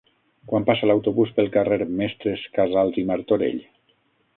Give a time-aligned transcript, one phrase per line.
[0.51, 3.67] Quan passa l'autobús pel carrer Mestres Casals i Martorell?